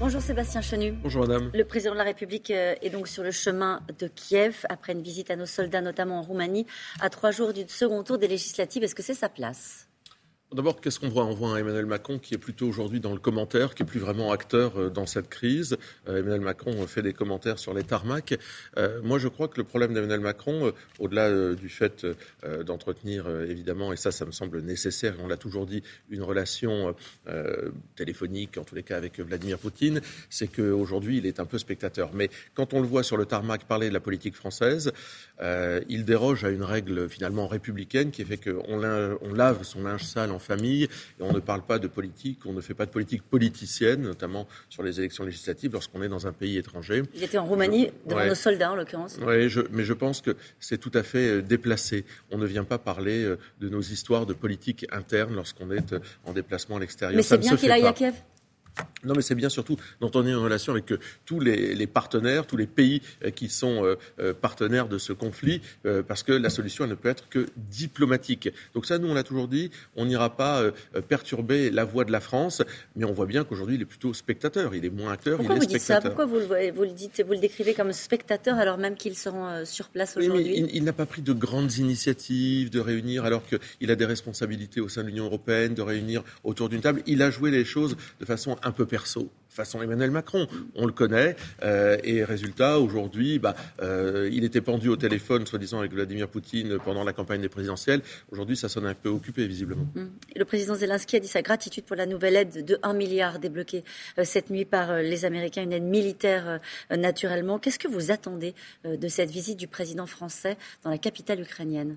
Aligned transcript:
Bonjour 0.00 0.22
Sébastien 0.22 0.62
Chenu. 0.62 0.92
Bonjour 0.92 1.28
madame. 1.28 1.50
Le 1.52 1.62
président 1.62 1.92
de 1.92 1.98
la 1.98 2.04
République 2.04 2.50
euh, 2.50 2.74
est 2.80 2.88
donc 2.88 3.06
sur 3.06 3.22
le 3.22 3.30
chemin 3.30 3.82
de 3.98 4.06
Kiev 4.06 4.64
après 4.70 4.94
une 4.94 5.02
visite 5.02 5.30
à 5.30 5.36
nos 5.36 5.44
soldats, 5.44 5.82
notamment 5.82 6.20
en 6.20 6.22
Roumanie, 6.22 6.66
à 7.02 7.10
trois 7.10 7.32
jours 7.32 7.52
du 7.52 7.68
second 7.68 8.02
tour 8.02 8.16
des 8.16 8.26
législatives. 8.26 8.82
Est-ce 8.82 8.94
que 8.94 9.02
c'est 9.02 9.12
sa 9.12 9.28
place? 9.28 9.89
D'abord, 10.52 10.80
qu'est-ce 10.80 10.98
qu'on 10.98 11.08
voit? 11.08 11.26
On 11.26 11.32
voit 11.32 11.50
un 11.50 11.58
Emmanuel 11.58 11.86
Macron 11.86 12.18
qui 12.18 12.34
est 12.34 12.38
plutôt 12.38 12.66
aujourd'hui 12.66 12.98
dans 12.98 13.12
le 13.12 13.20
commentaire, 13.20 13.76
qui 13.76 13.84
est 13.84 13.86
plus 13.86 14.00
vraiment 14.00 14.32
acteur 14.32 14.76
euh, 14.76 14.90
dans 14.90 15.06
cette 15.06 15.28
crise. 15.28 15.76
Euh, 16.08 16.18
Emmanuel 16.18 16.40
Macron 16.40 16.72
fait 16.88 17.02
des 17.02 17.12
commentaires 17.12 17.60
sur 17.60 17.72
les 17.72 17.84
tarmacs. 17.84 18.36
Euh, 18.76 19.00
moi, 19.04 19.20
je 19.20 19.28
crois 19.28 19.46
que 19.46 19.58
le 19.58 19.64
problème 19.64 19.94
d'Emmanuel 19.94 20.18
Macron, 20.18 20.72
au-delà 20.98 21.54
du 21.54 21.68
fait 21.68 22.04
d'entretenir, 22.66 23.28
évidemment, 23.48 23.92
et 23.92 23.96
ça, 23.96 24.10
ça 24.10 24.24
me 24.24 24.32
semble 24.32 24.60
nécessaire, 24.62 25.14
on 25.22 25.28
l'a 25.28 25.36
toujours 25.36 25.66
dit, 25.66 25.82
une 26.10 26.22
relation 26.22 26.94
téléphonique, 27.96 28.58
en 28.58 28.64
tous 28.64 28.74
les 28.74 28.82
cas 28.82 28.96
avec 28.96 29.20
Vladimir 29.20 29.58
Poutine, 29.58 30.00
c'est 30.30 30.48
qu'aujourd'hui, 30.48 31.18
il 31.18 31.26
est 31.26 31.38
un 31.38 31.44
peu 31.44 31.58
spectateur. 31.58 32.10
Mais 32.14 32.30
quand 32.54 32.74
on 32.74 32.80
le 32.80 32.86
voit 32.86 33.02
sur 33.02 33.16
le 33.16 33.26
tarmac 33.26 33.64
parler 33.64 33.88
de 33.88 33.94
la 33.94 34.00
politique 34.00 34.34
française, 34.34 34.92
il 35.88 36.04
déroge 36.04 36.44
à 36.44 36.50
une 36.50 36.64
règle 36.64 37.08
finalement 37.08 37.46
républicaine 37.46 38.10
qui 38.10 38.24
fait 38.24 38.38
qu'on 38.38 38.82
on 39.22 39.32
lave 39.34 39.62
son 39.62 39.82
linge 39.82 40.04
sale 40.04 40.32
en 40.32 40.39
famille. 40.40 40.84
Et 40.84 41.22
on 41.22 41.32
ne 41.32 41.40
parle 41.40 41.62
pas 41.62 41.78
de 41.78 41.86
politique, 41.86 42.40
on 42.46 42.52
ne 42.52 42.60
fait 42.60 42.74
pas 42.74 42.86
de 42.86 42.90
politique 42.90 43.22
politicienne, 43.22 44.02
notamment 44.02 44.48
sur 44.68 44.82
les 44.82 44.98
élections 44.98 45.24
législatives, 45.24 45.72
lorsqu'on 45.72 46.02
est 46.02 46.08
dans 46.08 46.26
un 46.26 46.32
pays 46.32 46.56
étranger. 46.58 47.02
Il 47.14 47.22
était 47.22 47.38
en 47.38 47.46
Roumanie, 47.46 47.90
devant 48.06 48.26
nos 48.26 48.34
soldats 48.34 48.72
en 48.72 48.74
l'occurrence. 48.74 49.18
Oui, 49.24 49.48
mais 49.70 49.84
je 49.84 49.92
pense 49.92 50.20
que 50.20 50.36
c'est 50.58 50.78
tout 50.78 50.92
à 50.94 51.02
fait 51.02 51.28
euh, 51.28 51.42
déplacé. 51.42 52.04
On 52.30 52.38
ne 52.38 52.46
vient 52.46 52.64
pas 52.64 52.78
parler 52.78 53.24
euh, 53.24 53.38
de 53.60 53.68
nos 53.68 53.80
histoires 53.80 54.26
de 54.26 54.32
politique 54.32 54.86
interne 54.90 55.34
lorsqu'on 55.34 55.70
est 55.70 55.92
euh, 55.92 56.00
en 56.24 56.32
déplacement 56.32 56.76
à 56.76 56.80
l'extérieur. 56.80 57.16
Mais 57.16 57.22
c'est 57.22 57.38
bien 57.38 57.56
qu'il 57.56 57.70
aille 57.70 57.86
à 57.86 57.92
Kiev 57.92 58.14
non, 59.04 59.14
mais 59.14 59.22
c'est 59.22 59.34
bien 59.34 59.48
surtout 59.48 59.76
dont 60.00 60.10
on 60.14 60.26
est 60.26 60.34
en 60.34 60.42
relation 60.42 60.72
avec 60.72 60.92
euh, 60.92 60.98
tous 61.24 61.40
les, 61.40 61.86
partenaires, 61.86 62.46
tous 62.46 62.56
les 62.56 62.66
pays 62.66 63.00
euh, 63.24 63.30
qui 63.30 63.48
sont 63.48 63.96
euh, 64.18 64.34
partenaires 64.34 64.88
de 64.88 64.98
ce 64.98 65.12
conflit, 65.12 65.60
parce 66.06 66.22
que 66.22 66.32
la 66.32 66.50
solution 66.50 66.84
elle 66.84 66.90
ne 66.90 66.94
peut 66.94 67.08
être 67.08 67.28
que 67.28 67.46
diplomatique. 67.56 68.50
Donc 68.74 68.86
ça, 68.86 68.98
nous, 68.98 69.08
on 69.08 69.14
l'a 69.14 69.22
toujours 69.22 69.48
dit, 69.48 69.70
on 69.96 70.04
n'ira 70.04 70.36
pas 70.36 70.62
perturber 71.08 71.70
la 71.70 71.84
voix 71.84 72.04
de 72.04 72.12
la 72.12 72.20
France, 72.20 72.62
mais 72.96 73.04
on 73.04 73.12
voit 73.12 73.26
bien 73.26 73.44
qu'aujourd'hui, 73.44 73.76
il 73.76 73.82
est 73.82 73.86
plutôt 73.86 74.12
spectateur, 74.14 74.74
il 74.74 74.84
est 74.84 74.90
moins 74.90 75.12
acteur, 75.12 75.38
Pourquoi 75.38 75.56
il 75.56 75.62
est 75.62 75.66
vous 75.66 75.72
dites 75.72 75.80
Ça 75.80 76.00
Pourquoi 76.00 76.26
vous 76.26 76.38
le, 76.38 76.72
vous 76.72 76.82
le, 76.82 76.92
dites, 76.92 77.22
vous 77.26 77.32
le 77.32 77.38
décrivez 77.38 77.74
comme 77.74 77.92
spectateur 77.92 78.58
alors 78.58 78.78
même 78.78 78.96
qu'ils 78.96 79.16
seront 79.16 79.64
sur 79.64 79.88
place 79.88 80.16
aujourd'hui 80.16 80.52
Il, 80.56 80.76
il 80.76 80.84
n'a 80.84 80.92
pas 80.92 81.06
pris 81.06 81.22
de 81.22 81.32
grandes 81.32 81.76
initiatives 81.76 82.70
de 82.70 82.80
réunir, 82.80 83.24
alors 83.24 83.42
qu'il 83.46 83.90
a 83.90 83.96
des 83.96 84.06
responsabilités 84.06 84.80
au 84.80 84.88
sein 84.88 85.02
de 85.02 85.08
l'Union 85.08 85.26
européenne, 85.26 85.74
de 85.74 85.82
réunir 85.82 86.22
autour 86.44 86.68
d'une 86.68 86.80
table. 86.80 87.02
Il 87.06 87.22
a 87.22 87.30
joué 87.30 87.50
les 87.50 87.64
choses 87.64 87.96
de 88.20 88.24
façon 88.24 88.56
un 88.70 88.72
peu 88.72 88.86
perso, 88.86 89.28
façon 89.48 89.82
Emmanuel 89.82 90.12
Macron. 90.12 90.46
On 90.76 90.86
le 90.86 90.92
connaît. 90.92 91.34
Euh, 91.64 91.98
et 92.04 92.22
résultat, 92.22 92.78
aujourd'hui, 92.78 93.40
bah, 93.40 93.56
euh, 93.82 94.30
il 94.32 94.44
était 94.44 94.60
pendu 94.60 94.88
au 94.88 94.96
téléphone, 94.96 95.44
soi-disant, 95.44 95.80
avec 95.80 95.92
Vladimir 95.92 96.28
Poutine 96.28 96.78
pendant 96.84 97.02
la 97.02 97.12
campagne 97.12 97.40
des 97.40 97.48
présidentielles. 97.48 98.00
Aujourd'hui, 98.30 98.56
ça 98.56 98.68
sonne 98.68 98.86
un 98.86 98.94
peu 98.94 99.08
occupé, 99.08 99.48
visiblement. 99.48 99.86
Mmh. 99.96 100.04
Le 100.36 100.44
président 100.44 100.76
Zelensky 100.76 101.16
a 101.16 101.20
dit 101.20 101.28
sa 101.28 101.42
gratitude 101.42 101.84
pour 101.84 101.96
la 101.96 102.06
nouvelle 102.06 102.36
aide 102.36 102.64
de 102.64 102.78
1 102.84 102.92
milliard 102.92 103.40
débloquée 103.40 103.82
euh, 104.18 104.24
cette 104.24 104.50
nuit 104.50 104.64
par 104.64 105.02
les 105.02 105.24
Américains, 105.24 105.64
une 105.64 105.72
aide 105.72 105.82
militaire 105.82 106.60
naturellement. 106.90 107.58
Qu'est-ce 107.58 107.80
que 107.80 107.88
vous 107.88 108.12
attendez 108.12 108.54
de 108.84 109.08
cette 109.08 109.30
visite 109.30 109.58
du 109.58 109.66
président 109.66 110.06
français 110.06 110.56
dans 110.84 110.90
la 110.90 110.98
capitale 110.98 111.40
ukrainienne? 111.40 111.96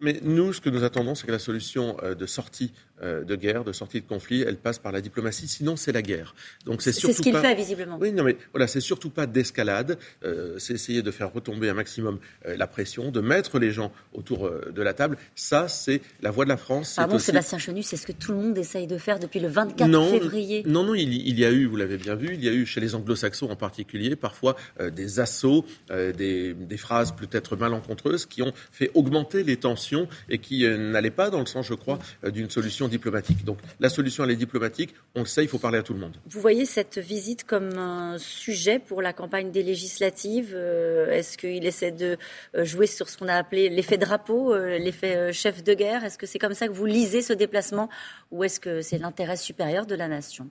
Mais 0.00 0.20
nous, 0.22 0.52
ce 0.52 0.60
que 0.60 0.70
nous 0.70 0.84
attendons, 0.84 1.14
c'est 1.14 1.26
que 1.26 1.32
la 1.32 1.38
solution 1.38 1.96
de 2.02 2.26
sortie 2.26 2.72
euh, 3.02 3.22
de 3.22 3.36
guerre, 3.36 3.62
de 3.62 3.72
sortie 3.72 4.00
de 4.00 4.06
conflit, 4.06 4.42
elle 4.42 4.56
passe 4.56 4.80
par 4.80 4.90
la 4.90 5.00
diplomatie. 5.00 5.46
Sinon, 5.46 5.76
c'est 5.76 5.92
la 5.92 6.02
guerre. 6.02 6.34
Donc 6.64 6.82
c'est 6.82 6.92
surtout 6.92 7.14
ce 7.14 7.22
qu'il 7.22 7.36
fait 7.36 7.54
visiblement. 7.54 7.96
Oui, 8.00 8.10
non, 8.10 8.24
mais 8.24 8.36
voilà, 8.52 8.66
c'est 8.66 8.80
surtout 8.80 9.10
pas 9.10 9.26
d'escalade. 9.26 9.98
Euh, 10.24 10.58
c'est 10.58 10.74
essayer 10.74 11.00
de 11.02 11.10
faire 11.12 11.32
retomber 11.32 11.68
un 11.68 11.74
maximum 11.74 12.18
euh, 12.46 12.56
la 12.56 12.66
pression, 12.66 13.12
de 13.12 13.20
mettre 13.20 13.60
les 13.60 13.70
gens 13.70 13.92
autour 14.14 14.50
de 14.50 14.82
la 14.82 14.94
table. 14.94 15.16
Ça, 15.36 15.68
c'est 15.68 16.00
la 16.22 16.32
voie 16.32 16.44
de 16.44 16.48
la 16.48 16.56
France. 16.56 16.96
Ah 16.98 17.06
bon, 17.06 17.20
Sébastien 17.20 17.58
Chenu, 17.58 17.82
c'est 17.84 17.96
ce 17.96 18.06
que 18.06 18.12
tout 18.12 18.32
le 18.32 18.38
monde 18.38 18.58
essaye 18.58 18.88
de 18.88 18.98
faire 18.98 19.20
depuis 19.20 19.38
le 19.38 19.48
24 19.48 20.10
février. 20.10 20.64
Non, 20.66 20.82
non, 20.82 20.94
il, 20.94 21.14
il, 21.14 21.38
y 21.38 21.44
a 21.44 21.52
eu, 21.52 21.66
vous 21.66 21.76
l'avez 21.76 21.98
bien 21.98 22.16
vu, 22.16 22.34
il 22.34 22.44
y 22.44 22.48
a 22.48 22.52
eu 22.52 22.66
chez 22.66 22.80
les 22.80 22.96
Anglo-Saxons 22.96 23.48
en 23.50 23.56
particulier 23.56 24.16
parfois 24.16 24.56
des 24.92 25.20
assauts, 25.20 25.64
des, 25.90 26.54
des, 26.54 26.76
phrases 26.76 27.14
peut-être 27.14 27.56
malencontreuses 27.56 28.26
qui 28.26 28.42
ont 28.42 28.52
fait 28.72 28.90
augmenter 28.94 29.44
les 29.44 29.56
tensions 29.56 29.87
et 30.28 30.38
qui 30.38 30.66
n'allaient 30.66 31.10
pas 31.10 31.30
dans 31.30 31.40
le 31.40 31.46
sens, 31.46 31.66
je 31.66 31.74
crois, 31.74 31.98
d'une 32.24 32.50
solution 32.50 32.88
diplomatique. 32.88 33.44
Donc 33.44 33.58
la 33.80 33.88
solution, 33.88 34.24
elle 34.24 34.30
est 34.30 34.36
diplomatique. 34.36 34.94
On 35.14 35.20
le 35.20 35.26
sait, 35.26 35.42
il 35.42 35.48
faut 35.48 35.58
parler 35.58 35.78
à 35.78 35.82
tout 35.82 35.94
le 35.94 36.00
monde. 36.00 36.16
Vous 36.26 36.40
voyez 36.40 36.64
cette 36.64 36.98
visite 36.98 37.44
comme 37.44 37.78
un 37.78 38.18
sujet 38.18 38.78
pour 38.78 39.02
la 39.02 39.12
campagne 39.12 39.50
des 39.50 39.62
législatives 39.62 40.52
euh, 40.54 41.10
Est-ce 41.10 41.38
qu'il 41.38 41.66
essaie 41.66 41.92
de 41.92 42.16
euh, 42.54 42.64
jouer 42.64 42.86
sur 42.86 43.08
ce 43.08 43.16
qu'on 43.16 43.28
a 43.28 43.34
appelé 43.34 43.68
l'effet 43.68 43.98
drapeau, 43.98 44.54
euh, 44.54 44.78
l'effet 44.78 45.32
chef 45.32 45.62
de 45.64 45.74
guerre? 45.74 46.04
Est-ce 46.04 46.18
que 46.18 46.26
c'est 46.26 46.38
comme 46.38 46.54
ça 46.54 46.68
que 46.68 46.72
vous 46.72 46.86
lisez 46.86 47.22
ce 47.22 47.32
déplacement 47.32 47.88
ou 48.30 48.44
est-ce 48.44 48.60
que 48.60 48.82
c'est 48.82 48.98
l'intérêt 48.98 49.36
supérieur 49.36 49.86
de 49.86 49.94
la 49.94 50.08
nation? 50.08 50.48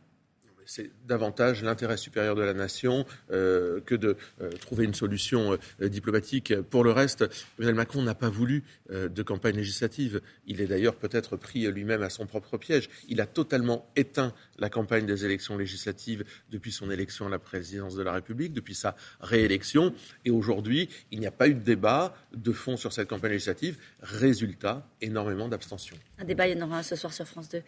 C'est 0.67 0.91
davantage 1.07 1.63
l'intérêt 1.63 1.97
supérieur 1.97 2.35
de 2.35 2.43
la 2.43 2.53
nation 2.53 3.05
euh, 3.31 3.79
que 3.85 3.95
de 3.95 4.17
euh, 4.41 4.49
trouver 4.51 4.85
une 4.85 4.93
solution 4.93 5.57
euh, 5.81 5.89
diplomatique. 5.89 6.53
Pour 6.69 6.83
le 6.83 6.91
reste, 6.91 7.25
Emmanuel 7.57 7.75
Macron 7.75 8.01
n'a 8.03 8.13
pas 8.13 8.29
voulu 8.29 8.63
de 8.89 9.23
campagne 9.23 9.55
législative. 9.55 10.21
Il 10.45 10.61
est 10.61 10.67
d'ailleurs 10.67 10.95
peut-être 10.95 11.37
pris 11.37 11.67
lui-même 11.71 12.03
à 12.03 12.09
son 12.09 12.25
propre 12.25 12.57
piège. 12.57 12.89
Il 13.07 13.21
a 13.21 13.25
totalement 13.25 13.89
éteint 13.95 14.33
la 14.59 14.69
campagne 14.69 15.05
des 15.05 15.25
élections 15.25 15.57
législatives 15.57 16.23
depuis 16.51 16.71
son 16.71 16.91
élection 16.91 17.27
à 17.27 17.29
la 17.29 17.39
présidence 17.39 17.95
de 17.95 18.03
la 18.03 18.13
République, 18.13 18.53
depuis 18.53 18.75
sa 18.75 18.95
réélection. 19.21 19.93
Et 20.25 20.31
aujourd'hui, 20.31 20.89
il 21.11 21.19
n'y 21.19 21.27
a 21.27 21.31
pas 21.31 21.47
eu 21.47 21.53
de 21.53 21.59
débat 21.59 22.15
de 22.33 22.51
fond 22.51 22.75
sur 22.75 22.91
cette 22.93 23.07
campagne 23.07 23.31
législative. 23.31 23.77
Résultat, 24.01 24.87
énormément 25.01 25.47
d'abstention. 25.47 25.95
Un 26.17 26.25
débat, 26.25 26.47
il 26.47 26.57
y 26.57 26.61
en 26.61 26.65
aura 26.65 26.79
un 26.79 26.83
ce 26.83 26.95
soir 26.95 27.13
sur 27.13 27.27
France 27.27 27.49
2. 27.49 27.61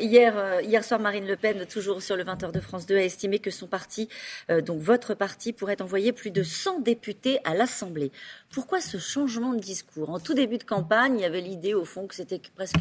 hier, 0.00 0.60
hier 0.62 0.84
soir, 0.84 1.00
Marine 1.00 1.26
Le 1.26 1.36
Pen, 1.36 1.66
toujours 1.66 2.02
sur 2.02 2.16
le 2.16 2.24
20 2.24 2.33
de 2.36 2.60
France 2.60 2.86
2 2.86 2.96
a 2.96 3.02
estimé 3.02 3.38
que 3.38 3.50
son 3.50 3.66
parti, 3.66 4.08
euh, 4.50 4.60
donc 4.60 4.80
votre 4.80 5.14
parti, 5.14 5.52
pourrait 5.52 5.80
envoyer 5.80 6.12
plus 6.12 6.30
de 6.30 6.42
100 6.42 6.80
députés 6.80 7.38
à 7.44 7.54
l'Assemblée. 7.54 8.12
Pourquoi 8.50 8.80
ce 8.80 8.98
changement 8.98 9.52
de 9.52 9.60
discours? 9.60 10.10
En 10.10 10.20
tout 10.20 10.34
début 10.34 10.58
de 10.58 10.64
campagne, 10.64 11.18
il 11.18 11.22
y 11.22 11.24
avait 11.24 11.40
l'idée, 11.40 11.74
au 11.74 11.84
fond, 11.84 12.06
que 12.06 12.14
c'était 12.14 12.40
presque 12.54 12.76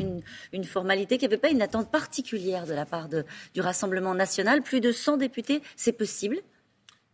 une, 0.52 0.64
formalité, 0.64 1.18
qu'il 1.18 1.28
n'y 1.28 1.34
avait 1.34 1.42
pas 1.42 1.50
une 1.50 1.62
attente 1.62 1.92
particulière 1.92 2.66
de 2.66 2.74
la 2.74 2.86
part 2.86 3.10
du 3.10 3.62
Rassemblement 3.62 4.16
national. 4.16 4.62
Plus 4.62 4.82
de 4.82 4.92
100 4.92 5.18
députés, 5.18 5.62
c'est 5.76 5.94
possible? 5.94 6.38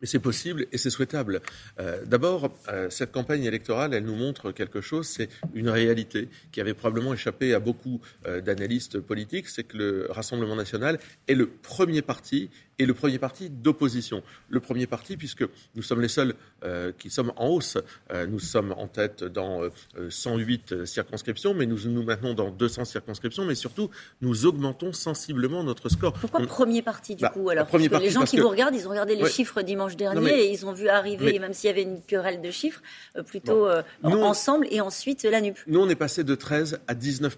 Mais 0.01 0.07
c'est 0.07 0.19
possible 0.19 0.67
et 0.71 0.77
c'est 0.77 0.89
souhaitable. 0.89 1.41
Euh, 1.79 2.03
d'abord, 2.05 2.51
euh, 2.69 2.89
cette 2.89 3.11
campagne 3.11 3.43
électorale, 3.43 3.93
elle 3.93 4.05
nous 4.05 4.15
montre 4.15 4.51
quelque 4.51 4.81
chose, 4.81 5.07
c'est 5.07 5.29
une 5.53 5.69
réalité 5.69 6.29
qui 6.51 6.61
avait 6.61 6.73
probablement 6.73 7.13
échappé 7.13 7.53
à 7.53 7.59
beaucoup 7.59 8.01
euh, 8.25 8.41
d'analystes 8.41 8.99
politiques, 8.99 9.47
c'est 9.49 9.63
que 9.63 9.77
le 9.77 10.07
Rassemblement 10.09 10.55
national 10.55 10.99
est 11.27 11.35
le 11.35 11.47
premier 11.47 12.01
parti 12.01 12.49
et 12.79 12.85
le 12.85 12.93
premier 12.93 13.19
parti 13.19 13.49
d'opposition. 13.49 14.23
Le 14.47 14.59
premier 14.61 14.87
parti, 14.87 15.17
puisque 15.17 15.43
nous 15.75 15.83
sommes 15.83 16.01
les 16.01 16.07
seuls 16.07 16.33
euh, 16.63 16.91
qui 16.97 17.09
sommes 17.09 17.33
en 17.35 17.47
hausse. 17.49 17.77
Euh, 18.11 18.25
nous 18.25 18.39
sommes 18.39 18.73
en 18.77 18.87
tête 18.87 19.23
dans 19.23 19.61
108 20.09 20.71
euh, 20.71 20.85
circonscriptions, 20.85 21.53
mais 21.53 21.65
nous 21.65 21.77
nous 21.85 22.03
maintenons 22.03 22.33
dans 22.33 22.49
200 22.49 22.85
circonscriptions, 22.85 23.45
mais 23.45 23.55
surtout, 23.55 23.89
nous 24.21 24.45
augmentons 24.45 24.93
sensiblement 24.93 25.63
notre 25.63 25.89
score. 25.89 26.13
Pourquoi 26.13 26.45
premier 26.47 26.81
parti, 26.81 27.15
du 27.15 27.21
bah, 27.21 27.29
coup 27.29 27.49
alors? 27.49 27.67
parce 27.67 27.85
que 27.85 27.95
Les 27.97 28.09
gens 28.09 28.23
qui 28.23 28.39
vous 28.39 28.49
regardent, 28.49 28.75
ils 28.75 28.87
ont 28.87 28.91
regardé 28.91 29.15
les 29.15 29.29
chiffres 29.29 29.61
dimanche 29.61 29.88
dernier 29.95 30.31
et 30.31 30.51
ils 30.51 30.65
ont 30.65 30.73
vu 30.73 30.87
arriver, 30.87 31.39
même 31.39 31.53
s'il 31.53 31.67
y 31.67 31.71
avait 31.71 31.83
une 31.83 32.01
querelle 32.01 32.41
de 32.41 32.51
chiffres, 32.51 32.81
plutôt 33.25 33.67
ensemble 34.03 34.67
et 34.71 34.81
ensuite 34.81 35.23
la 35.23 35.41
NUP. 35.41 35.57
Nous, 35.67 35.79
on 35.79 35.89
est 35.89 35.95
passé 35.95 36.23
de 36.23 36.35
13 36.35 36.79
à 36.87 36.95
19 36.95 37.37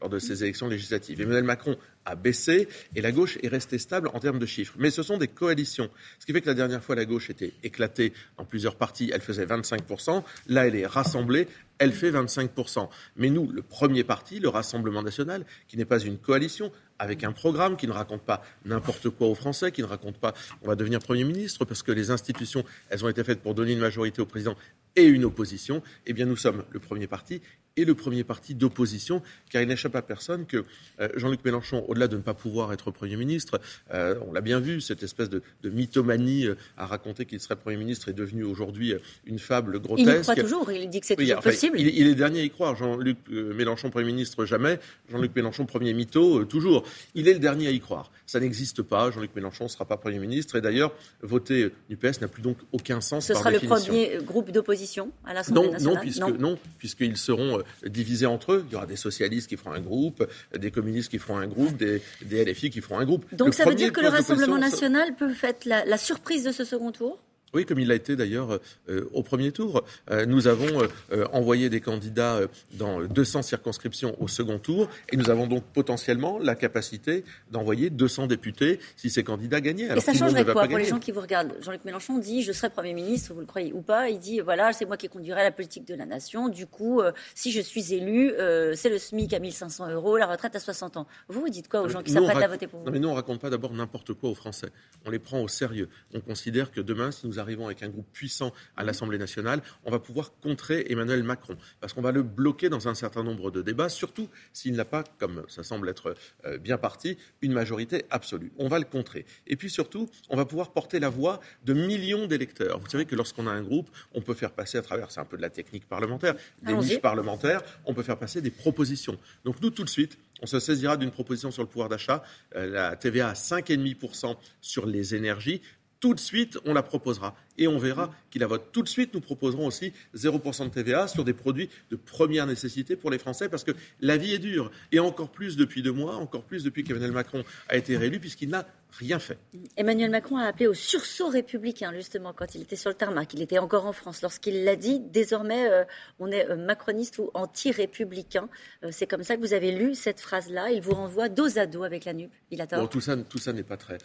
lors 0.00 0.10
de 0.10 0.18
ces 0.18 0.42
élections 0.42 0.68
législatives. 0.68 1.20
Emmanuel 1.20 1.44
Macron 1.44 1.76
a 2.04 2.16
baissé 2.16 2.68
et 2.94 3.00
la 3.00 3.12
gauche 3.12 3.38
est 3.42 3.48
restée 3.48 3.78
stable 3.78 4.10
en 4.12 4.20
termes 4.20 4.38
de 4.38 4.46
chiffres. 4.46 4.74
Mais 4.78 4.90
ce 4.90 5.02
sont 5.02 5.16
des 5.16 5.28
coalitions. 5.28 5.88
Ce 6.18 6.26
qui 6.26 6.32
fait 6.32 6.40
que 6.40 6.46
la 6.46 6.54
dernière 6.54 6.82
fois, 6.82 6.94
la 6.94 7.04
gauche 7.06 7.30
était 7.30 7.54
éclatée 7.62 8.12
en 8.36 8.44
plusieurs 8.44 8.76
partis, 8.76 9.10
elle 9.12 9.22
faisait 9.22 9.46
25%. 9.46 10.22
Là, 10.48 10.66
elle 10.66 10.76
est 10.76 10.86
rassemblée, 10.86 11.48
elle 11.78 11.92
fait 11.92 12.10
25%. 12.10 12.88
Mais 13.16 13.30
nous, 13.30 13.50
le 13.50 13.62
premier 13.62 14.04
parti, 14.04 14.38
le 14.38 14.48
Rassemblement 14.48 15.02
national, 15.02 15.44
qui 15.66 15.76
n'est 15.76 15.84
pas 15.84 15.98
une 15.98 16.18
coalition, 16.18 16.70
avec 16.98 17.24
un 17.24 17.32
programme 17.32 17.76
qui 17.76 17.86
ne 17.86 17.92
raconte 17.92 18.22
pas 18.22 18.42
n'importe 18.64 19.10
quoi 19.10 19.28
aux 19.28 19.34
Français, 19.34 19.72
qui 19.72 19.82
ne 19.82 19.86
raconte 19.86 20.18
pas 20.18 20.34
on 20.62 20.68
va 20.68 20.76
devenir 20.76 21.00
Premier 21.00 21.24
ministre, 21.24 21.64
parce 21.64 21.82
que 21.82 21.92
les 21.92 22.10
institutions, 22.10 22.64
elles 22.88 23.04
ont 23.04 23.08
été 23.08 23.24
faites 23.24 23.42
pour 23.42 23.54
donner 23.54 23.72
une 23.72 23.80
majorité 23.80 24.22
au 24.22 24.26
président 24.26 24.54
et 24.96 25.04
une 25.04 25.24
opposition, 25.24 25.82
eh 26.06 26.12
bien 26.12 26.26
nous 26.26 26.36
sommes 26.36 26.64
le 26.70 26.78
premier 26.78 27.06
parti 27.06 27.40
et 27.76 27.84
le 27.84 27.94
premier 27.94 28.24
parti 28.24 28.54
d'opposition, 28.54 29.22
car 29.50 29.62
il 29.62 29.68
n'échappe 29.68 29.96
à 29.96 30.02
personne 30.02 30.46
que 30.46 30.64
euh, 31.00 31.08
Jean-Luc 31.16 31.44
Mélenchon, 31.44 31.84
au-delà 31.88 32.08
de 32.08 32.16
ne 32.16 32.22
pas 32.22 32.34
pouvoir 32.34 32.72
être 32.72 32.90
Premier 32.90 33.16
ministre, 33.16 33.60
euh, 33.92 34.14
on 34.28 34.32
l'a 34.32 34.40
bien 34.40 34.60
vu, 34.60 34.80
cette 34.80 35.02
espèce 35.02 35.28
de, 35.28 35.42
mythomanie 35.64 36.46
euh, 36.46 36.54
à 36.76 36.86
raconter 36.86 37.26
qu'il 37.26 37.40
serait 37.40 37.56
Premier 37.56 37.76
ministre 37.76 38.08
est 38.08 38.12
devenue 38.12 38.44
aujourd'hui 38.44 38.94
une 39.26 39.38
fable 39.38 39.80
grotesque. 39.80 40.08
Il 40.08 40.18
y 40.18 40.22
croit 40.22 40.36
toujours, 40.36 40.70
il 40.70 40.88
dit 40.88 41.00
que 41.00 41.06
c'est 41.06 41.16
toujours 41.16 41.40
possible. 41.40 41.80
Il, 41.80 42.00
est 42.00 42.04
le 42.04 42.14
dernier 42.14 42.40
à 42.40 42.44
y 42.44 42.50
croire. 42.50 42.76
Jean-Luc 42.76 43.18
Mélenchon 43.28 43.90
Premier 43.90 44.06
ministre, 44.06 44.44
jamais. 44.44 44.78
Jean-Luc 45.10 45.34
Mélenchon 45.34 45.66
Premier 45.66 45.94
mytho, 45.94 46.44
toujours. 46.44 46.84
Il 47.14 47.28
est 47.28 47.34
le 47.34 47.38
dernier 47.38 47.68
à 47.68 47.70
y 47.70 47.80
croire. 47.80 48.10
Ça 48.26 48.40
n'existe 48.40 48.82
pas. 48.82 49.10
Jean-Luc 49.10 49.34
Mélenchon 49.34 49.64
ne 49.64 49.68
sera 49.68 49.84
pas 49.84 49.96
Premier 49.96 50.18
ministre. 50.18 50.56
Et 50.56 50.60
d'ailleurs, 50.60 50.92
voter 51.22 51.70
NUPES 51.90 52.20
n'a 52.20 52.28
plus 52.28 52.42
donc 52.42 52.58
aucun 52.72 53.00
sens. 53.00 53.26
Ce 53.26 53.34
sera 53.34 53.50
le 53.50 53.58
premier 53.58 54.18
groupe 54.22 54.50
d'opposition 54.50 54.83
à 55.24 55.34
l'Assemblée 55.34 55.70
nationale 55.70 55.94
Non, 55.94 56.00
puisque, 56.00 56.40
non, 56.40 56.58
puisqu'ils 56.78 57.16
seront 57.16 57.62
divisés 57.86 58.26
entre 58.26 58.52
eux. 58.52 58.64
Il 58.68 58.72
y 58.72 58.76
aura 58.76 58.86
des 58.86 58.96
socialistes 58.96 59.48
qui 59.48 59.56
feront 59.56 59.72
un 59.72 59.80
groupe, 59.80 60.26
des 60.56 60.70
communistes 60.70 61.10
qui 61.10 61.18
feront 61.18 61.38
un 61.38 61.46
groupe, 61.46 61.76
des, 61.76 62.02
LFI 62.22 62.70
qui 62.70 62.80
feront 62.80 62.98
un 62.98 63.04
groupe. 63.04 63.26
Donc 63.34 63.54
ça 63.54 63.64
veut 63.64 63.74
dire 63.74 63.92
que 63.92 64.00
le 64.00 64.08
Rassemblement 64.08 64.58
national 64.58 65.14
peut 65.14 65.32
faire 65.32 65.54
la 65.64 65.98
surprise 65.98 66.44
de 66.44 66.52
ce 66.52 66.64
second 66.64 66.92
tour? 66.92 67.18
Oui, 67.54 67.64
comme 67.64 67.78
il 67.78 67.88
l'a 67.88 67.94
été 67.94 68.16
d'ailleurs 68.16 68.58
euh, 68.88 69.08
au 69.12 69.22
premier 69.22 69.52
tour. 69.52 69.84
Euh, 70.10 70.26
nous 70.26 70.48
avons 70.48 70.88
euh, 71.12 71.26
envoyé 71.32 71.70
des 71.70 71.80
candidats 71.80 72.40
dans 72.72 73.00
200 73.02 73.42
circonscriptions 73.42 74.16
au 74.20 74.28
second 74.28 74.58
tour 74.58 74.88
et 75.12 75.16
nous 75.16 75.30
avons 75.30 75.46
donc 75.46 75.64
potentiellement 75.72 76.38
la 76.38 76.54
capacité 76.54 77.24
d'envoyer 77.50 77.90
200 77.90 78.26
députés 78.26 78.80
si 78.96 79.10
ces 79.10 79.22
candidats 79.22 79.60
gagnaient. 79.60 79.96
et 79.96 80.00
ça 80.00 80.12
changerait 80.12 80.44
quoi 80.44 80.66
pour 80.66 80.78
les 80.78 80.84
gens 80.84 80.98
qui 80.98 81.12
vous 81.12 81.20
regardent? 81.20 81.54
Jean-Luc 81.60 81.84
Mélenchon 81.84 82.18
dit 82.18 82.42
je 82.42 82.52
serai 82.52 82.70
Premier 82.70 82.94
ministre, 82.94 83.32
vous 83.32 83.40
le 83.40 83.46
croyez 83.46 83.72
ou 83.72 83.82
pas? 83.82 84.08
Il 84.08 84.18
dit 84.18 84.40
voilà, 84.40 84.72
c'est 84.72 84.84
moi 84.84 84.96
qui 84.96 85.08
conduirai 85.08 85.42
la 85.42 85.52
politique 85.52 85.86
de 85.86 85.94
la 85.94 86.06
nation. 86.06 86.48
Du 86.48 86.66
coup, 86.66 87.00
si 87.34 87.52
je 87.52 87.60
suis 87.60 87.94
élu, 87.94 88.32
c'est 88.74 88.90
le 88.90 88.98
SMIC 88.98 89.32
à 89.32 89.38
1500 89.38 89.90
euros, 89.90 90.16
la 90.16 90.26
retraite 90.26 90.56
à 90.56 90.60
60 90.60 90.96
ans. 90.96 91.06
Vous, 91.28 91.40
vous 91.40 91.48
dites 91.48 91.68
quoi 91.68 91.82
aux 91.82 91.88
gens 91.88 92.02
qui 92.02 92.10
s'apprêtent 92.10 92.42
à 92.42 92.48
voter 92.48 92.66
pour 92.66 92.80
vous? 92.80 92.86
Non, 92.86 92.92
mais 92.92 92.98
nous, 92.98 93.08
on 93.08 93.12
ne 93.12 93.16
raconte 93.16 93.40
pas 93.40 93.50
d'abord 93.50 93.72
n'importe 93.72 94.12
quoi 94.14 94.30
aux 94.30 94.34
Français. 94.34 94.68
On 95.04 95.10
les 95.10 95.18
prend 95.18 95.40
au 95.40 95.48
sérieux. 95.48 95.88
On 96.12 96.20
considère 96.20 96.70
que 96.70 96.80
demain, 96.80 97.10
si 97.10 97.26
nous 97.26 97.38
arrivons 97.44 97.66
avec 97.66 97.82
un 97.82 97.88
groupe 97.88 98.06
puissant 98.12 98.52
à 98.76 98.84
l'Assemblée 98.84 99.18
nationale, 99.18 99.62
on 99.84 99.90
va 99.90 99.98
pouvoir 99.98 100.32
contrer 100.40 100.86
Emmanuel 100.88 101.22
Macron. 101.22 101.56
Parce 101.80 101.92
qu'on 101.92 102.02
va 102.02 102.12
le 102.12 102.22
bloquer 102.22 102.68
dans 102.68 102.88
un 102.88 102.94
certain 102.94 103.22
nombre 103.22 103.50
de 103.50 103.62
débats, 103.62 103.88
surtout 103.88 104.28
s'il 104.52 104.74
n'a 104.74 104.84
pas, 104.84 105.04
comme 105.18 105.44
ça 105.48 105.62
semble 105.62 105.88
être 105.88 106.14
euh, 106.44 106.58
bien 106.58 106.78
parti, 106.78 107.16
une 107.42 107.52
majorité 107.52 108.04
absolue. 108.10 108.52
On 108.58 108.68
va 108.68 108.78
le 108.78 108.84
contrer. 108.84 109.24
Et 109.46 109.56
puis 109.56 109.70
surtout, 109.70 110.08
on 110.28 110.36
va 110.36 110.44
pouvoir 110.44 110.72
porter 110.72 110.98
la 110.98 111.08
voix 111.08 111.40
de 111.64 111.72
millions 111.74 112.26
d'électeurs. 112.26 112.78
Vous 112.78 112.88
savez 112.88 113.04
que 113.04 113.14
lorsqu'on 113.14 113.46
a 113.46 113.50
un 113.50 113.62
groupe, 113.62 113.90
on 114.14 114.20
peut 114.20 114.34
faire 114.34 114.52
passer 114.52 114.78
à 114.78 114.82
travers, 114.82 115.10
c'est 115.10 115.20
un 115.20 115.24
peu 115.24 115.36
de 115.36 115.42
la 115.42 115.50
technique 115.50 115.86
parlementaire, 115.86 116.34
des 116.62 116.74
niches 116.74 117.00
parlementaires, 117.00 117.62
on 117.84 117.94
peut 117.94 118.02
faire 118.02 118.18
passer 118.18 118.40
des 118.40 118.50
propositions. 118.50 119.18
Donc 119.44 119.60
nous, 119.60 119.70
tout 119.70 119.84
de 119.84 119.90
suite, 119.90 120.18
on 120.42 120.46
se 120.46 120.58
saisira 120.60 120.96
d'une 120.96 121.10
proposition 121.10 121.50
sur 121.50 121.62
le 121.62 121.68
pouvoir 121.68 121.88
d'achat, 121.88 122.22
euh, 122.56 122.66
la 122.66 122.96
TVA 122.96 123.28
à 123.28 123.32
5,5% 123.34 124.36
sur 124.60 124.86
les 124.86 125.14
énergies 125.14 125.62
tout 126.04 126.12
de 126.12 126.20
suite, 126.20 126.58
on 126.66 126.74
la 126.74 126.82
proposera. 126.82 127.34
Et 127.58 127.68
on 127.68 127.78
verra 127.78 128.12
qu'il 128.30 128.40
la 128.40 128.46
vote. 128.46 128.70
Tout 128.72 128.82
de 128.82 128.88
suite, 128.88 129.14
nous 129.14 129.20
proposerons 129.20 129.66
aussi 129.66 129.92
0% 130.16 130.64
de 130.64 130.70
TVA 130.70 131.08
sur 131.08 131.24
des 131.24 131.34
produits 131.34 131.70
de 131.90 131.96
première 131.96 132.46
nécessité 132.46 132.96
pour 132.96 133.10
les 133.10 133.18
Français, 133.18 133.48
parce 133.48 133.64
que 133.64 133.72
la 134.00 134.16
vie 134.16 134.34
est 134.34 134.38
dure. 134.38 134.70
Et 134.92 134.98
encore 134.98 135.30
plus 135.30 135.56
depuis 135.56 135.82
deux 135.82 135.92
mois, 135.92 136.16
encore 136.16 136.44
plus 136.44 136.64
depuis 136.64 136.84
qu'Emmanuel 136.84 137.12
Macron 137.12 137.44
a 137.68 137.76
été 137.76 137.96
réélu, 137.96 138.18
puisqu'il 138.18 138.48
n'a 138.48 138.66
rien 138.98 139.18
fait. 139.18 139.38
Emmanuel 139.76 140.10
Macron 140.10 140.36
a 140.36 140.44
appelé 140.44 140.66
au 140.66 140.74
sursaut 140.74 141.28
républicain, 141.28 141.92
justement, 141.92 142.32
quand 142.32 142.54
il 142.54 142.62
était 142.62 142.76
sur 142.76 142.90
le 142.90 142.94
tarmac. 142.94 143.34
Il 143.34 143.42
était 143.42 143.58
encore 143.58 143.86
en 143.86 143.92
France. 143.92 144.22
Lorsqu'il 144.22 144.64
l'a 144.64 144.76
dit, 144.76 145.00
désormais, 145.00 145.68
euh, 145.70 145.84
on 146.18 146.30
est 146.30 146.48
euh, 146.48 146.56
macroniste 146.56 147.18
ou 147.18 147.30
anti-républicain. 147.34 148.48
Euh, 148.84 148.90
c'est 148.92 149.06
comme 149.06 149.24
ça 149.24 149.36
que 149.36 149.40
vous 149.40 149.52
avez 149.52 149.72
lu 149.72 149.94
cette 149.94 150.20
phrase-là. 150.20 150.70
Il 150.70 150.80
vous 150.80 150.94
renvoie 150.94 151.28
dos 151.28 151.58
à 151.58 151.66
dos 151.66 151.82
avec 151.82 152.04
la 152.04 152.12
NUP. 152.12 152.30
Il 152.50 152.60
a 152.60 152.66
tort. 152.66 152.88
tout 152.88 153.00
ça, 153.00 153.16
tout 153.16 153.38
ça 153.38 153.52
n'est 153.52 153.62
pas 153.62 153.76
très, 153.76 153.98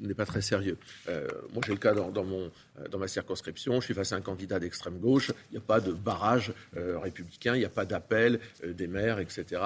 n'est 0.00 0.14
pas 0.14 0.26
très 0.26 0.42
sérieux. 0.42 0.76
moi, 1.06 1.62
j'ai 1.64 1.72
le 1.72 1.78
cas 1.78 1.94
dans, 1.94 2.24
mon, 2.24 2.50
dans 2.90 2.98
ma 2.98 3.08
circonscription. 3.08 3.80
Je 3.80 3.86
suis 3.86 3.94
face 3.94 4.12
à 4.12 4.16
un 4.16 4.20
candidat 4.20 4.58
d'extrême 4.58 4.98
gauche. 4.98 5.30
Il 5.50 5.54
n'y 5.54 5.58
a 5.58 5.66
pas 5.66 5.80
de 5.80 5.92
barrage 5.92 6.52
républicain. 6.74 7.54
Il 7.54 7.60
n'y 7.60 7.64
a 7.64 7.70
pas 7.70 7.84
d'appel 7.84 8.40
des 8.64 8.86
maires, 8.86 9.18
etc. 9.18 9.60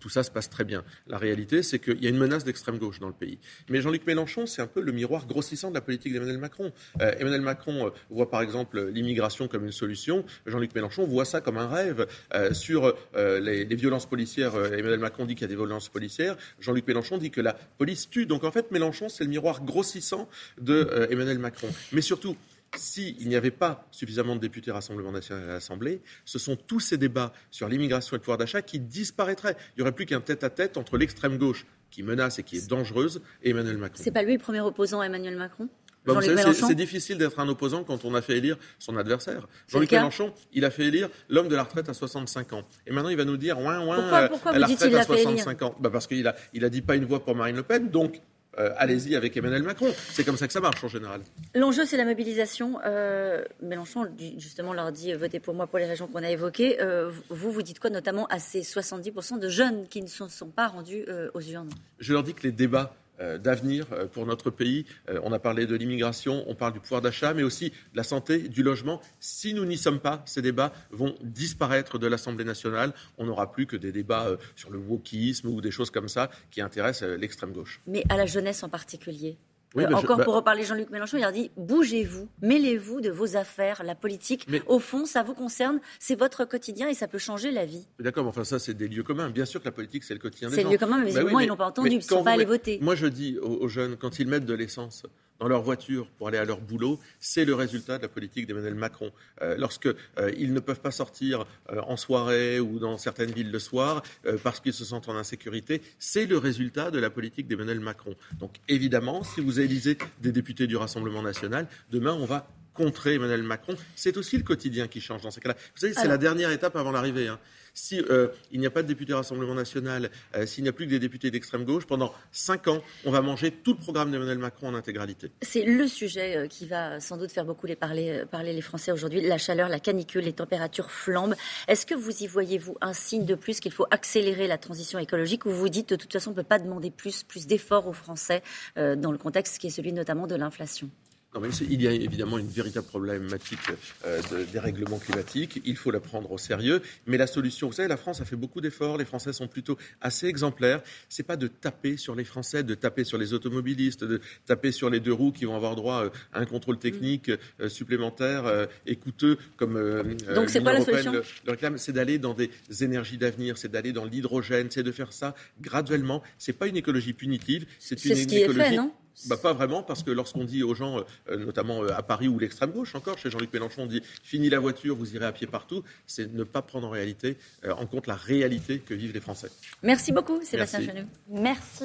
Tout 0.00 0.08
ça 0.08 0.22
se 0.22 0.30
passe 0.30 0.48
très 0.48 0.64
bien. 0.64 0.84
La 1.06 1.18
réalité, 1.18 1.62
c'est 1.62 1.78
qu'il 1.78 2.02
y 2.02 2.06
a 2.06 2.10
une 2.10 2.18
menace 2.18 2.44
d'extrême 2.44 2.78
gauche 2.78 3.00
dans 3.00 3.08
le 3.08 3.12
pays. 3.12 3.38
Mais 3.68 3.80
Jean-Luc 3.80 4.06
Mélenchon, 4.06 4.46
c'est 4.46 4.62
un 4.62 4.66
peu 4.66 4.80
le 4.80 4.92
miroir 4.92 5.26
grossissant 5.26 5.70
de 5.70 5.74
la 5.74 5.80
politique 5.80 6.12
d'Emmanuel 6.12 6.38
Macron. 6.38 6.72
Euh, 7.00 7.12
Emmanuel 7.18 7.40
Macron 7.40 7.86
euh, 7.86 7.90
voit 8.10 8.30
par 8.30 8.42
exemple 8.42 8.88
l'immigration 8.88 9.48
comme 9.48 9.64
une 9.64 9.72
solution. 9.72 10.24
Jean-Luc 10.46 10.74
Mélenchon 10.74 11.04
voit 11.04 11.24
ça 11.24 11.40
comme 11.40 11.58
un 11.58 11.68
rêve. 11.68 12.06
Euh, 12.34 12.52
sur 12.52 12.94
les, 13.14 13.64
violences 13.64 14.06
policières, 14.06 14.54
Emmanuel 14.54 15.00
Macron 15.00 15.24
dit 15.24 15.34
qu'il 15.34 15.42
y 15.42 15.44
a 15.44 15.48
des 15.48 15.56
violences 15.56 15.88
policières. 15.88 16.36
Jean-Luc 16.60 16.86
Mélenchon 16.86 17.18
dit 17.18 17.30
que 17.30 17.40
la 17.40 17.54
police 17.54 18.08
tue. 18.08 18.26
Donc 18.26 18.44
en 18.44 18.50
fait, 18.50 18.70
Mélenchon, 18.70 19.08
c'est 19.08 19.24
le 19.24 19.30
miroir 19.30 19.64
grossissant 19.64 20.28
de 20.60 21.08
Emmanuel 21.10 21.38
Macron. 21.38 21.68
Mais 21.92 22.00
surtout, 22.00 22.31
s'il 22.76 23.28
n'y 23.28 23.36
avait 23.36 23.50
pas 23.50 23.86
suffisamment 23.90 24.36
de 24.36 24.40
députés 24.40 24.70
Rassemblement 24.70 25.12
national 25.12 25.44
à 25.44 25.52
l'Assemblée, 25.54 26.00
ce 26.24 26.38
sont 26.38 26.56
tous 26.56 26.80
ces 26.80 26.96
débats 26.96 27.32
sur 27.50 27.68
l'immigration 27.68 28.16
et 28.16 28.18
le 28.18 28.22
pouvoir 28.22 28.38
d'achat 28.38 28.62
qui 28.62 28.80
disparaîtraient. 28.80 29.56
Il 29.70 29.80
n'y 29.80 29.82
aurait 29.82 29.92
plus 29.92 30.06
qu'un 30.06 30.20
tête-à-tête 30.20 30.76
entre 30.76 30.96
l'extrême 30.96 31.38
gauche 31.38 31.66
qui 31.90 32.02
menace 32.02 32.38
et 32.38 32.42
qui 32.42 32.56
est 32.56 32.68
dangereuse, 32.68 33.20
et 33.42 33.50
Emmanuel 33.50 33.76
Macron. 33.76 34.02
C'est 34.02 34.10
pas 34.10 34.22
lui 34.22 34.32
le 34.32 34.38
premier 34.38 34.60
opposant 34.60 35.00
à 35.00 35.06
Emmanuel 35.06 35.36
Macron? 35.36 35.68
Bah, 36.04 36.18
c'est 36.20 36.74
difficile 36.74 37.16
d'être 37.16 37.38
un 37.38 37.48
opposant 37.48 37.84
quand 37.84 38.04
on 38.04 38.14
a 38.14 38.22
fait 38.22 38.38
élire 38.38 38.56
son 38.80 38.96
adversaire. 38.96 39.46
Jean-Luc 39.68 39.92
Mélenchon, 39.92 40.32
il 40.52 40.64
a 40.64 40.70
fait 40.70 40.86
élire 40.86 41.08
l'homme 41.28 41.46
de 41.46 41.54
la 41.54 41.62
retraite 41.62 41.88
à 41.88 41.94
65 41.94 42.54
ans. 42.54 42.64
Et 42.86 42.92
maintenant, 42.92 43.10
il 43.10 43.16
va 43.16 43.24
nous 43.24 43.36
dire, 43.36 43.60
ouin, 43.60 43.86
ouin, 43.86 43.96
pourquoi, 44.00 44.28
pourquoi 44.28 44.58
la 44.58 44.66
retraite 44.66 44.94
à 44.94 45.04
65 45.04 45.62
ans? 45.62 45.76
Bah 45.78 45.90
parce 45.90 46.08
qu'il 46.08 46.26
a, 46.26 46.34
il 46.54 46.64
a 46.64 46.70
dit 46.70 46.82
pas 46.82 46.96
une 46.96 47.04
voix 47.04 47.24
pour 47.24 47.36
Marine 47.36 47.54
Le 47.54 47.62
Pen, 47.62 47.88
donc 47.88 48.20
euh, 48.58 48.70
allez-y 48.76 49.16
avec 49.16 49.36
Emmanuel 49.36 49.62
Macron. 49.62 49.88
C'est 50.10 50.24
comme 50.24 50.36
ça 50.36 50.46
que 50.46 50.52
ça 50.52 50.60
marche 50.60 50.82
en 50.84 50.88
général. 50.88 51.20
L'enjeu, 51.54 51.84
c'est 51.84 51.96
la 51.96 52.04
mobilisation. 52.04 52.78
Euh, 52.84 53.44
Mélenchon, 53.62 54.06
justement, 54.38 54.72
leur 54.72 54.92
dit 54.92 55.12
votez 55.14 55.40
pour 55.40 55.54
moi 55.54 55.66
pour 55.66 55.78
les 55.78 55.86
régions 55.86 56.06
qu'on 56.06 56.22
a 56.22 56.30
évoquées. 56.30 56.80
Euh, 56.80 57.10
vous, 57.30 57.50
vous 57.50 57.62
dites 57.62 57.78
quoi, 57.78 57.90
notamment 57.90 58.26
à 58.26 58.38
ces 58.38 58.60
70% 58.60 59.38
de 59.38 59.48
jeunes 59.48 59.88
qui 59.88 60.02
ne 60.02 60.06
se 60.06 60.28
sont 60.28 60.50
pas 60.50 60.68
rendus 60.68 61.04
aux 61.34 61.40
urnes? 61.40 61.70
Je 61.98 62.12
leur 62.12 62.22
dis 62.22 62.34
que 62.34 62.42
les 62.42 62.52
débats 62.52 62.92
euh, 62.92 63.01
d'avenir 63.38 63.86
euh, 63.92 64.06
pour 64.06 64.26
notre 64.26 64.50
pays. 64.50 64.84
Euh, 65.08 65.20
on 65.22 65.32
a 65.32 65.38
parlé 65.38 65.66
de 65.66 65.76
l'immigration, 65.76 66.44
on 66.46 66.54
parle 66.54 66.72
du 66.72 66.80
pouvoir 66.80 67.00
d'achat, 67.00 67.34
mais 67.34 67.42
aussi 67.42 67.70
de 67.70 67.96
la 67.96 68.02
santé, 68.02 68.48
du 68.48 68.62
logement. 68.62 69.00
Si 69.20 69.54
nous 69.54 69.64
n'y 69.64 69.78
sommes 69.78 70.00
pas, 70.00 70.22
ces 70.26 70.42
débats 70.42 70.72
vont 70.90 71.14
disparaître 71.22 71.98
de 71.98 72.06
l'Assemblée 72.06 72.44
nationale. 72.44 72.92
On 73.18 73.26
n'aura 73.26 73.52
plus 73.52 73.66
que 73.66 73.76
des 73.76 73.92
débats 73.92 74.28
sur 74.56 74.70
le 74.70 74.78
wokisme 74.78 75.48
ou 75.48 75.60
des 75.60 75.70
choses 75.70 75.90
comme 75.90 76.08
ça 76.08 76.30
qui 76.50 76.60
intéressent 76.60 77.08
l'extrême 77.18 77.52
gauche. 77.52 77.80
Mais 77.86 78.04
à 78.08 78.16
la 78.16 78.26
jeunesse 78.26 78.62
en 78.62 78.68
particulier? 78.68 79.36
Euh, 79.76 79.92
encore 79.92 80.18
bah 80.18 80.24
pour 80.24 80.34
reparler 80.34 80.64
Jean-Luc 80.64 80.90
Mélenchon, 80.90 81.18
il 81.18 81.24
a 81.24 81.32
dit 81.32 81.50
bougez-vous, 81.56 82.28
mêlez-vous 82.42 83.00
de 83.00 83.10
vos 83.10 83.36
affaires, 83.36 83.82
la 83.84 83.94
politique. 83.94 84.46
Au 84.66 84.78
fond, 84.78 85.06
ça 85.06 85.22
vous 85.22 85.34
concerne, 85.34 85.80
c'est 85.98 86.18
votre 86.18 86.44
quotidien 86.44 86.88
et 86.88 86.94
ça 86.94 87.08
peut 87.08 87.18
changer 87.18 87.50
la 87.50 87.64
vie. 87.64 87.86
D'accord, 87.98 88.24
mais 88.24 88.30
enfin 88.30 88.44
ça, 88.44 88.58
c'est 88.58 88.74
des 88.74 88.88
lieux 88.88 89.02
communs. 89.02 89.30
Bien 89.30 89.44
sûr 89.44 89.60
que 89.60 89.66
la 89.66 89.72
politique, 89.72 90.04
c'est 90.04 90.14
le 90.14 90.20
quotidien 90.20 90.48
des 90.48 90.56
gens. 90.56 90.62
C'est 90.62 90.64
le 90.64 90.72
lieu 90.72 90.78
commun, 90.78 91.02
mais 91.04 91.12
bah 91.12 91.24
au 91.24 91.40
ils 91.40 91.48
n'ont 91.48 91.56
pas 91.56 91.66
entendu, 91.66 91.90
ils 91.90 91.96
ne 91.96 92.00
sont 92.00 92.22
pas 92.22 92.32
allés 92.32 92.44
voter. 92.44 92.78
Moi, 92.80 92.94
je 92.94 93.06
dis 93.06 93.38
aux 93.38 93.68
jeunes, 93.68 93.96
quand 93.96 94.18
ils 94.18 94.26
mettent 94.26 94.46
de 94.46 94.54
l'essence 94.54 95.04
dans 95.42 95.48
leur 95.48 95.62
voiture 95.62 96.06
pour 96.18 96.28
aller 96.28 96.38
à 96.38 96.44
leur 96.44 96.60
boulot, 96.60 97.00
c'est 97.18 97.44
le 97.44 97.56
résultat 97.56 97.98
de 97.98 98.02
la 98.02 98.08
politique 98.08 98.46
d'Emmanuel 98.46 98.76
Macron. 98.76 99.10
Euh, 99.42 99.56
lorsque 99.58 99.86
euh, 99.86 100.30
ils 100.38 100.52
ne 100.52 100.60
peuvent 100.60 100.80
pas 100.80 100.92
sortir 100.92 101.46
euh, 101.70 101.80
en 101.88 101.96
soirée 101.96 102.60
ou 102.60 102.78
dans 102.78 102.96
certaines 102.96 103.32
villes 103.32 103.50
le 103.50 103.58
soir 103.58 104.02
parce 104.44 104.60
qu'ils 104.60 104.72
se 104.72 104.84
sentent 104.84 105.08
en 105.08 105.16
insécurité, 105.16 105.82
c'est 105.98 106.26
le 106.26 106.38
résultat 106.38 106.92
de 106.92 107.00
la 107.00 107.10
politique 107.10 107.48
d'Emmanuel 107.48 107.80
Macron. 107.80 108.14
Donc 108.38 108.54
évidemment, 108.68 109.24
si 109.24 109.40
vous 109.40 109.58
élisez 109.58 109.98
des 110.20 110.30
députés 110.30 110.68
du 110.68 110.76
Rassemblement 110.76 111.22
national, 111.22 111.66
demain 111.90 112.12
on 112.12 112.24
va 112.24 112.46
contrer 112.72 113.14
Emmanuel 113.14 113.42
Macron. 113.42 113.74
C'est 113.96 114.16
aussi 114.16 114.36
le 114.36 114.44
quotidien 114.44 114.86
qui 114.86 115.00
change 115.00 115.22
dans 115.22 115.32
ces 115.32 115.40
cas-là. 115.40 115.56
Vous 115.74 115.80
savez, 115.80 115.92
c'est 115.92 116.08
la 116.08 116.18
dernière 116.18 116.52
étape 116.52 116.76
avant 116.76 116.92
l'arrivée. 116.92 117.26
Hein. 117.26 117.40
Si 117.74 118.00
euh, 118.00 118.28
il 118.50 118.60
n'y 118.60 118.66
a 118.66 118.70
pas 118.70 118.82
de 118.82 118.88
député 118.88 119.14
Rassemblement 119.14 119.54
national, 119.54 120.10
euh, 120.34 120.46
s'il 120.46 120.64
n'y 120.64 120.68
a 120.68 120.72
plus 120.72 120.86
que 120.86 120.90
des 120.90 120.98
députés 120.98 121.30
d'extrême 121.30 121.64
gauche, 121.64 121.86
pendant 121.86 122.12
cinq 122.30 122.68
ans, 122.68 122.82
on 123.04 123.10
va 123.10 123.22
manger 123.22 123.50
tout 123.50 123.72
le 123.72 123.78
programme 123.78 124.10
d'Emmanuel 124.10 124.38
Macron 124.38 124.68
en 124.68 124.74
intégralité. 124.74 125.30
C'est 125.42 125.64
le 125.64 125.86
sujet 125.86 126.36
euh, 126.36 126.46
qui 126.46 126.66
va 126.66 127.00
sans 127.00 127.16
doute 127.16 127.32
faire 127.32 127.44
beaucoup 127.44 127.66
parler 127.78 128.52
les 128.52 128.60
Français 128.60 128.92
aujourd'hui. 128.92 129.20
La 129.20 129.38
chaleur, 129.38 129.68
la 129.68 129.80
canicule, 129.80 130.24
les 130.24 130.32
températures 130.32 130.90
flambent. 130.90 131.34
Est-ce 131.68 131.86
que 131.86 131.94
vous 131.94 132.22
y 132.22 132.26
voyez-vous 132.26 132.76
un 132.80 132.92
signe 132.92 133.24
de 133.24 133.34
plus 133.34 133.60
qu'il 133.60 133.72
faut 133.72 133.86
accélérer 133.90 134.46
la 134.46 134.58
transition 134.58 134.98
écologique 134.98 135.46
ou 135.46 135.50
vous 135.50 135.68
dites 135.68 135.90
de 135.90 135.96
toute 135.96 136.12
façon 136.12 136.30
on 136.30 136.34
ne 136.34 136.36
peut 136.36 136.42
pas 136.42 136.58
demander 136.58 136.90
plus, 136.90 137.22
plus 137.22 137.46
d'efforts 137.46 137.86
aux 137.86 137.92
Français 137.92 138.42
dans 138.76 139.12
le 139.12 139.18
contexte 139.18 139.58
qui 139.58 139.66
est 139.66 139.70
celui 139.70 139.92
notamment 139.92 140.26
de 140.26 140.34
l'inflation? 140.34 140.90
Non, 141.34 141.40
mais 141.40 141.48
il 141.70 141.80
y 141.80 141.88
a 141.88 141.92
évidemment 141.92 142.36
une 142.38 142.48
véritable 142.48 142.86
problématique 142.86 143.58
euh, 144.04 144.20
de 144.30 144.44
dérèglement 144.52 144.98
climatique. 144.98 145.62
Il 145.64 145.76
faut 145.76 145.90
la 145.90 146.00
prendre 146.00 146.30
au 146.30 146.36
sérieux. 146.36 146.82
Mais 147.06 147.16
la 147.16 147.26
solution, 147.26 147.68
vous 147.68 147.72
savez, 147.72 147.88
la 147.88 147.96
France 147.96 148.20
a 148.20 148.26
fait 148.26 148.36
beaucoup 148.36 148.60
d'efforts. 148.60 148.98
Les 148.98 149.06
Français 149.06 149.32
sont 149.32 149.48
plutôt 149.48 149.78
assez 150.02 150.26
exemplaires. 150.26 150.82
C'est 151.08 151.22
pas 151.22 151.36
de 151.36 151.46
taper 151.46 151.96
sur 151.96 152.14
les 152.14 152.24
Français, 152.24 152.62
de 152.62 152.74
taper 152.74 153.04
sur 153.04 153.16
les 153.16 153.32
automobilistes, 153.32 154.04
de 154.04 154.20
taper 154.44 154.72
sur 154.72 154.90
les 154.90 155.00
deux 155.00 155.12
roues 155.12 155.32
qui 155.32 155.46
vont 155.46 155.56
avoir 155.56 155.74
droit 155.74 156.04
euh, 156.04 156.10
à 156.34 156.40
un 156.40 156.44
contrôle 156.44 156.78
technique 156.78 157.30
euh, 157.60 157.68
supplémentaire 157.68 158.68
et 158.86 158.96
coûteux, 158.96 159.38
comme 159.56 160.16
Donc 160.34 160.50
c'est 160.50 160.60
pas 160.60 160.72
la 160.72 160.84
solution? 160.84 161.12
Le, 161.12 161.22
le 161.46 161.50
réclame. 161.50 161.78
C'est 161.78 161.92
d'aller 161.92 162.18
dans 162.18 162.34
des 162.34 162.50
énergies 162.80 163.16
d'avenir, 163.16 163.56
c'est 163.56 163.70
d'aller 163.70 163.92
dans 163.92 164.04
l'hydrogène, 164.04 164.68
c'est 164.70 164.82
de 164.82 164.92
faire 164.92 165.12
ça 165.12 165.34
graduellement. 165.60 166.22
C'est 166.38 166.52
pas 166.52 166.66
une 166.66 166.76
écologie 166.76 167.12
punitive, 167.14 167.66
c'est 167.78 168.04
une, 168.04 168.16
ce 168.16 168.26
qui 168.26 168.36
écologie. 168.38 168.60
Est 168.60 168.68
fait, 168.70 168.76
non? 168.76 168.92
Bah, 169.28 169.36
pas 169.36 169.52
vraiment, 169.52 169.82
parce 169.82 170.02
que 170.02 170.10
lorsqu'on 170.10 170.44
dit 170.44 170.62
aux 170.62 170.74
gens, 170.74 171.04
euh, 171.28 171.36
notamment 171.36 171.82
euh, 171.82 171.96
à 171.96 172.02
Paris 172.02 172.28
ou 172.28 172.38
l'extrême 172.38 172.70
gauche 172.70 172.94
encore, 172.94 173.18
chez 173.18 173.30
Jean-Luc 173.30 173.52
Mélenchon, 173.52 173.82
on 173.82 173.86
dit 173.86 174.02
fini 174.22 174.48
la 174.48 174.58
voiture, 174.58 174.96
vous 174.96 175.14
irez 175.14 175.26
à 175.26 175.32
pied 175.32 175.46
partout, 175.46 175.82
c'est 176.06 176.32
ne 176.32 176.44
pas 176.44 176.62
prendre 176.62 176.86
en 176.86 176.90
réalité 176.90 177.36
euh, 177.64 177.72
en 177.72 177.86
compte 177.86 178.06
la 178.06 178.16
réalité 178.16 178.80
que 178.80 178.94
vivent 178.94 179.12
les 179.12 179.20
Français. 179.20 179.50
Merci 179.82 180.12
beaucoup, 180.12 180.42
Sébastien. 180.42 180.80
Merci. 181.28 181.80